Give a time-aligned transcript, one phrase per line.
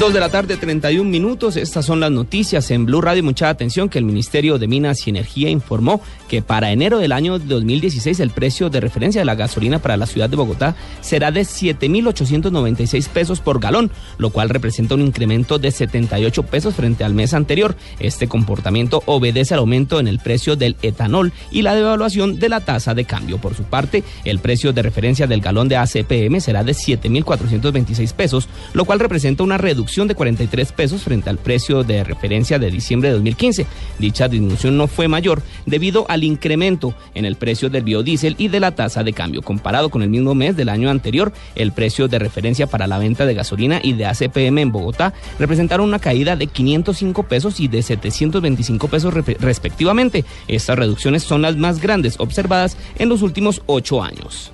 [0.00, 1.58] Dos de la tarde, 31 minutos.
[1.58, 3.22] Estas son las noticias en Blue Radio.
[3.22, 7.38] Mucha atención que el Ministerio de Minas y Energía informó que para enero del año
[7.38, 11.42] 2016 el precio de referencia de la gasolina para la ciudad de Bogotá será de
[11.42, 17.34] 7.896 pesos por galón, lo cual representa un incremento de 78 pesos frente al mes
[17.34, 17.76] anterior.
[17.98, 22.60] Este comportamiento obedece al aumento en el precio del etanol y la devaluación de la
[22.60, 23.36] tasa de cambio.
[23.36, 28.48] Por su parte, el precio de referencia del galón de ACPM será de 7.426 pesos,
[28.72, 33.08] lo cual representa una reducción de 43 pesos frente al precio de referencia de diciembre
[33.08, 33.66] de 2015.
[33.98, 38.60] Dicha disminución no fue mayor debido al incremento en el precio del biodiesel y de
[38.60, 39.42] la tasa de cambio.
[39.42, 43.26] Comparado con el mismo mes del año anterior, el precio de referencia para la venta
[43.26, 47.82] de gasolina y de ACPM en Bogotá representaron una caída de 505 pesos y de
[47.82, 50.24] 725 pesos respectivamente.
[50.46, 54.52] Estas reducciones son las más grandes observadas en los últimos ocho años.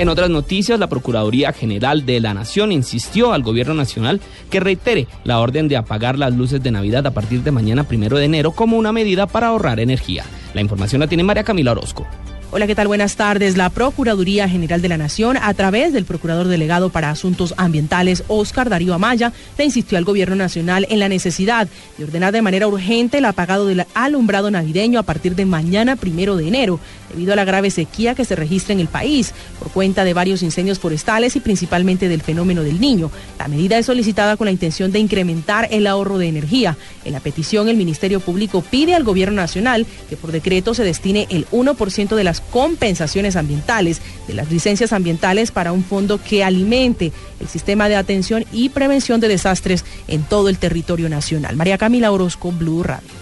[0.00, 4.18] En otras noticias, la Procuraduría General de la Nación insistió al Gobierno Nacional
[4.48, 8.16] que reitere la orden de apagar las luces de Navidad a partir de mañana primero
[8.16, 10.24] de enero como una medida para ahorrar energía.
[10.54, 12.06] La información la tiene María Camila Orozco.
[12.52, 12.88] Hola, ¿qué tal?
[12.88, 13.56] Buenas tardes.
[13.56, 18.68] La Procuraduría General de la Nación, a través del Procurador Delegado para Asuntos Ambientales, Oscar
[18.68, 23.18] Darío Amaya, le insistió al Gobierno Nacional en la necesidad de ordenar de manera urgente
[23.18, 27.44] el apagado del alumbrado navideño a partir de mañana, primero de enero, debido a la
[27.44, 31.40] grave sequía que se registra en el país por cuenta de varios incendios forestales y
[31.40, 33.12] principalmente del fenómeno del niño.
[33.38, 36.76] La medida es solicitada con la intención de incrementar el ahorro de energía.
[37.04, 41.28] En la petición, el Ministerio Público pide al Gobierno Nacional que por decreto se destine
[41.30, 47.12] el 1% de las compensaciones ambientales de las licencias ambientales para un fondo que alimente
[47.40, 51.56] el sistema de atención y prevención de desastres en todo el territorio nacional.
[51.56, 53.19] María Camila Orozco, Blue Radio.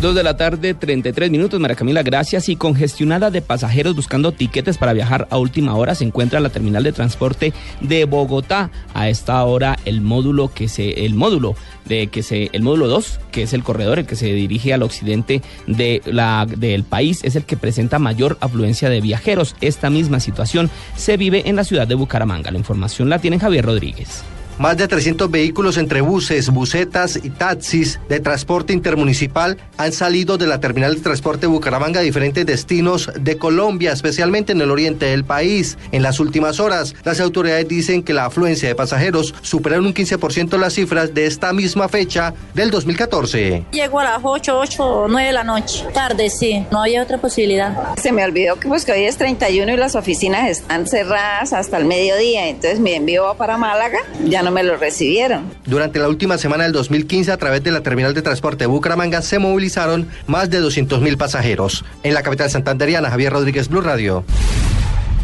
[0.00, 2.50] Dos de la tarde, 33 minutos, María Camila, gracias.
[2.50, 6.82] Y congestionada de pasajeros buscando tiquetes para viajar a última hora se encuentra la terminal
[6.82, 8.70] de transporte de Bogotá.
[8.92, 13.20] A esta hora, el módulo que se, el módulo de que se, el módulo 2,
[13.32, 17.34] que es el corredor, el que se dirige al occidente de la, del país, es
[17.34, 19.56] el que presenta mayor afluencia de viajeros.
[19.62, 22.50] Esta misma situación se vive en la ciudad de Bucaramanga.
[22.50, 24.24] La información la tiene Javier Rodríguez.
[24.58, 30.46] Más de 300 vehículos entre buses, busetas y taxis de transporte intermunicipal han salido de
[30.46, 35.24] la terminal de transporte Bucaramanga a diferentes destinos de Colombia, especialmente en el oriente del
[35.24, 35.76] país.
[35.92, 40.56] En las últimas horas, las autoridades dicen que la afluencia de pasajeros superaron un 15%
[40.56, 43.66] las cifras de esta misma fecha del 2014.
[43.72, 45.84] Llego a las 8, 8 o 9 de la noche.
[45.92, 46.64] Tarde, sí.
[46.70, 47.94] No había otra posibilidad.
[47.98, 51.76] Se me olvidó que pues que hoy es 31 y las oficinas están cerradas hasta
[51.76, 52.48] el mediodía.
[52.48, 53.98] Entonces mi envío va para Málaga.
[54.24, 55.44] Ya no me lo recibieron.
[55.64, 59.22] Durante la última semana del 2015, a través de la terminal de transporte de Bucaramanga,
[59.22, 61.84] se movilizaron más de 200 mil pasajeros.
[62.02, 64.24] En la capital santanderiana, Javier Rodríguez, Blue Radio.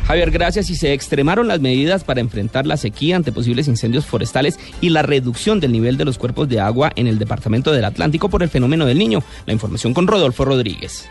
[0.07, 0.69] Javier, gracias.
[0.71, 5.03] Y se extremaron las medidas para enfrentar la sequía ante posibles incendios forestales y la
[5.03, 8.49] reducción del nivel de los cuerpos de agua en el departamento del Atlántico por el
[8.49, 9.23] fenómeno del niño.
[9.47, 11.09] La información con Rodolfo Rodríguez.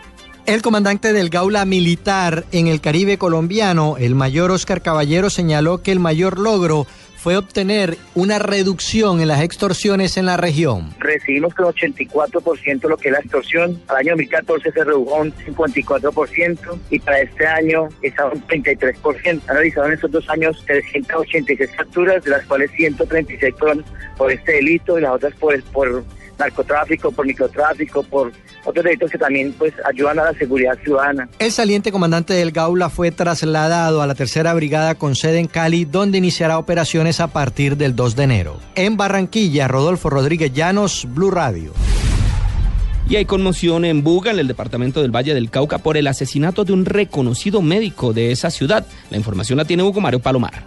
[0.48, 5.92] El comandante del Gaula Militar en el Caribe colombiano, el mayor Oscar Caballero, señaló que
[5.92, 6.88] el mayor logro
[7.22, 10.92] fue obtener una reducción en las extorsiones en la región.
[10.98, 13.80] Recibimos con 84% lo que es la extorsión.
[13.90, 19.42] Al año 2014 se redujo un 54% y para este año está un 33%.
[19.48, 23.86] Han realizado en estos dos años 386 facturas, de las cuales 136 fueron
[24.18, 26.04] por este delito y las otras por, por
[26.40, 28.32] narcotráfico, por microtráfico, por
[28.66, 31.30] otros delitos que también pues ayudan a la seguridad ciudadana.
[31.40, 35.86] El saliente comandante del Gaula fue trasladado a la tercera brigada con sede en Cali,
[35.86, 38.60] donde iniciará operaciones a partir del 2 de enero.
[38.76, 41.74] En Barranquilla, Rodolfo Rodríguez Llanos, Blue Radio.
[43.10, 46.64] Y hay conmoción en Buga, en el departamento del Valle del Cauca, por el asesinato
[46.64, 48.86] de un reconocido médico de esa ciudad.
[49.10, 50.64] La información la tiene Hugo Mario Palomar.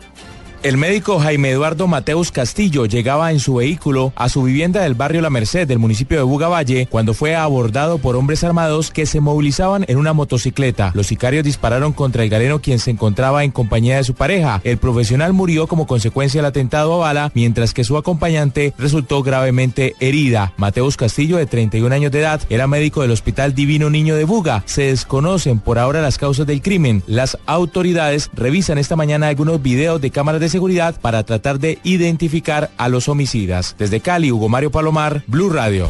[0.64, 5.20] El médico Jaime Eduardo Mateus Castillo llegaba en su vehículo a su vivienda del barrio
[5.20, 9.84] La Merced del municipio de Bugavalle cuando fue abordado por hombres armados que se movilizaban
[9.88, 10.90] en una motocicleta.
[10.94, 14.62] Los sicarios dispararon contra el galeno quien se encontraba en compañía de su pareja.
[14.64, 19.94] El profesional murió como consecuencia del atentado a bala, mientras que su acompañante resultó gravemente
[20.00, 20.54] herida.
[20.56, 24.62] Mateus Castillo, de 31 años de edad, era médico del Hospital Divino Niño de Buga.
[24.64, 27.02] Se desconocen por ahora las causas del crimen.
[27.06, 32.70] Las autoridades revisan esta mañana algunos videos de cámaras de seguridad para tratar de identificar
[32.76, 33.74] a los homicidas.
[33.76, 35.88] Desde Cali, Hugo Mario Palomar, Blue Radio.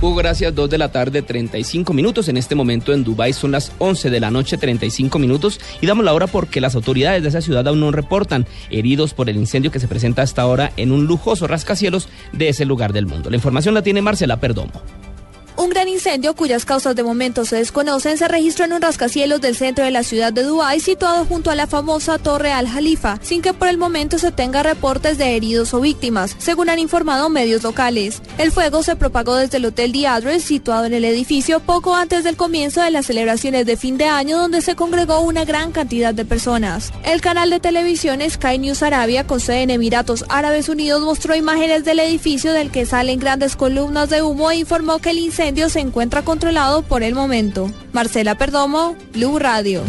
[0.00, 0.52] Hugo, gracias.
[0.52, 2.28] Dos de la tarde, 35 minutos.
[2.28, 5.60] En este momento en Dubái son las 11 de la noche, 35 minutos.
[5.80, 9.30] Y damos la hora porque las autoridades de esa ciudad aún no reportan heridos por
[9.30, 13.06] el incendio que se presenta hasta ahora en un lujoso rascacielos de ese lugar del
[13.06, 13.30] mundo.
[13.30, 14.82] La información la tiene Marcela Perdomo.
[15.60, 19.54] Un gran incendio, cuyas causas de momento se desconocen, se registró en un rascacielos del
[19.54, 23.42] centro de la ciudad de Dubái, situado junto a la famosa Torre Al Jalifa, sin
[23.42, 27.62] que por el momento se tenga reportes de heridos o víctimas, según han informado medios
[27.62, 28.22] locales.
[28.38, 32.24] El fuego se propagó desde el Hotel The Address, situado en el edificio, poco antes
[32.24, 36.14] del comienzo de las celebraciones de fin de año, donde se congregó una gran cantidad
[36.14, 36.90] de personas.
[37.04, 41.84] El canal de televisión Sky News Arabia, con sede en Emiratos Árabes Unidos, mostró imágenes
[41.84, 45.80] del edificio del que salen grandes columnas de humo e informó que el incendio se
[45.80, 47.70] encuentra controlado por el momento.
[47.92, 49.82] Marcela Perdomo, Blue Radio.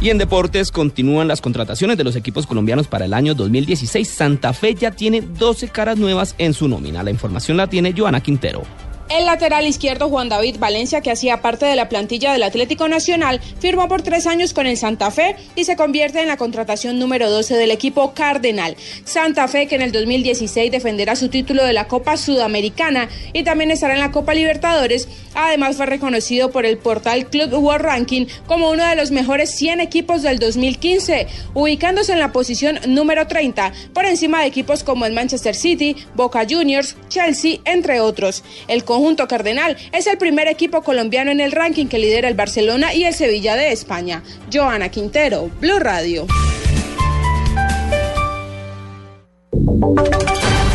[0.00, 4.08] Y en deportes continúan las contrataciones de los equipos colombianos para el año 2016.
[4.08, 7.02] Santa Fe ya tiene 12 caras nuevas en su nómina.
[7.02, 8.62] La información la tiene Joana Quintero.
[9.08, 13.40] El lateral izquierdo Juan David Valencia, que hacía parte de la plantilla del Atlético Nacional,
[13.60, 17.30] firmó por tres años con el Santa Fe y se convierte en la contratación número
[17.30, 18.76] 12 del equipo Cardenal.
[19.04, 23.70] Santa Fe, que en el 2016 defenderá su título de la Copa Sudamericana y también
[23.70, 28.70] estará en la Copa Libertadores, además fue reconocido por el portal Club World Ranking como
[28.70, 34.04] uno de los mejores 100 equipos del 2015, ubicándose en la posición número 30, por
[34.04, 38.42] encima de equipos como el Manchester City, Boca Juniors, Chelsea, entre otros.
[38.66, 42.94] El conjunto cardenal es el primer equipo colombiano en el ranking que lidera el Barcelona
[42.94, 44.22] y el Sevilla de España.
[44.50, 46.26] Joana Quintero, Blue Radio.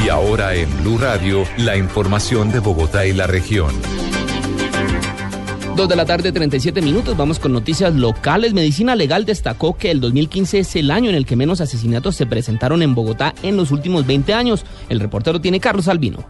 [0.06, 3.74] Y ahora en Blue Radio, la información de Bogotá y la región.
[5.76, 7.18] Dos de la tarde, 37 minutos.
[7.18, 8.54] Vamos con noticias locales.
[8.54, 12.28] Medicina Legal destacó que el 2015 es el año en el que menos asesinatos se
[12.28, 14.64] presentaron en Bogotá en los últimos 20 años.
[14.90, 16.24] El reportero tiene Carlos Albino.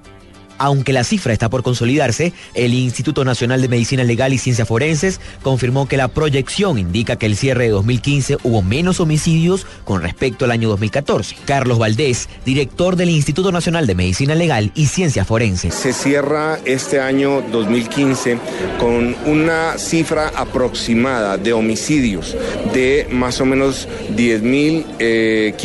[0.63, 5.19] Aunque la cifra está por consolidarse, el Instituto Nacional de Medicina Legal y Ciencias Forenses
[5.41, 10.45] confirmó que la proyección indica que el cierre de 2015 hubo menos homicidios con respecto
[10.45, 11.37] al año 2014.
[11.45, 15.73] Carlos Valdés, director del Instituto Nacional de Medicina Legal y Ciencias Forenses.
[15.73, 18.37] Se cierra este año 2015
[18.79, 22.37] con una cifra aproximada de homicidios
[22.71, 24.89] de más o menos 10.500.
[24.99, 25.55] Eh,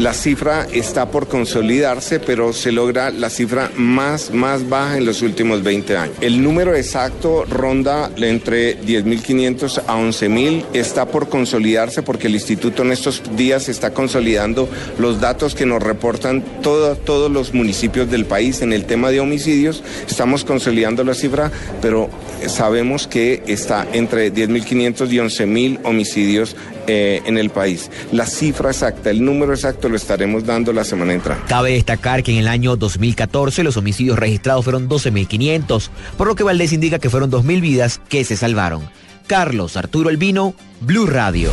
[0.00, 3.99] la cifra está por consolidarse, pero se logra la cifra más
[4.30, 6.16] más, baja en los últimos 20 años.
[6.20, 10.64] El número exacto ronda entre 10.500 a 11.000.
[10.72, 14.68] Está por consolidarse porque el instituto en estos días está consolidando
[14.98, 19.82] los datos que nos reportan todos los municipios del país en el tema de homicidios.
[20.08, 21.50] Estamos consolidando la cifra,
[21.82, 22.08] pero
[22.46, 26.56] sabemos que está entre 10.500 y 11.000 homicidios
[26.92, 27.88] eh, en el país.
[28.10, 31.44] La cifra exacta, el número exacto lo estaremos dando la semana entrante.
[31.46, 35.88] Cabe destacar que en el año 2014 los homicidios registrados fueron 12.500,
[36.18, 38.82] por lo que Valdés indica que fueron 2.000 vidas que se salvaron.
[39.28, 41.52] Carlos Arturo Elvino, Blue Radio.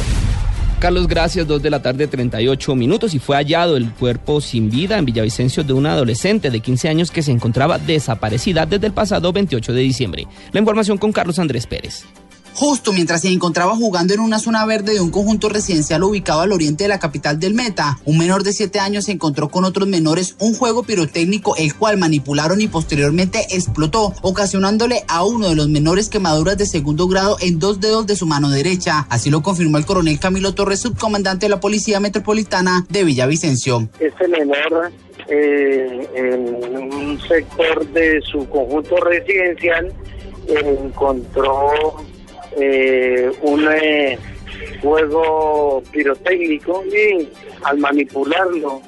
[0.79, 1.47] Carlos, gracias.
[1.47, 3.13] Dos de la tarde, 38 minutos.
[3.13, 7.11] Y fue hallado el cuerpo sin vida en Villavicencio de una adolescente de 15 años
[7.11, 10.27] que se encontraba desaparecida desde el pasado 28 de diciembre.
[10.51, 12.05] La información con Carlos Andrés Pérez
[12.57, 16.51] justo mientras se encontraba jugando en una zona verde de un conjunto residencial ubicado al
[16.51, 17.99] oriente de la capital del Meta.
[18.03, 21.97] Un menor de 7 años se encontró con otros menores un juego pirotécnico el cual
[21.97, 27.59] manipularon y posteriormente explotó, ocasionándole a uno de los menores quemaduras de segundo grado en
[27.59, 29.05] dos dedos de su mano derecha.
[29.09, 33.87] Así lo confirmó el coronel Camilo Torres, subcomandante de la Policía Metropolitana de Villavicencio.
[33.99, 34.91] Este menor
[35.27, 39.93] eh, en un sector de su conjunto residencial
[40.47, 42.01] encontró
[42.59, 44.17] eh, un eh,
[44.81, 47.29] juego pirotécnico y
[47.63, 48.81] al manipularlo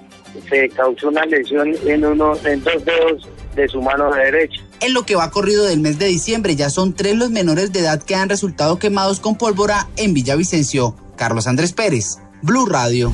[0.49, 4.61] se causó una lesión en uno en dos dedos de su mano derecha.
[4.81, 7.79] En lo que va corrido del mes de diciembre ya son tres los menores de
[7.79, 10.95] edad que han resultado quemados con pólvora en Villavicencio.
[11.15, 13.11] Carlos Andrés Pérez, Blue Radio.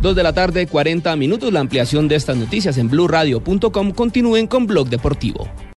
[0.00, 1.52] Dos de la tarde, 40 minutos.
[1.52, 3.92] La ampliación de estas noticias en blueradio.com.
[3.92, 5.48] Continúen con Blog Deportivo.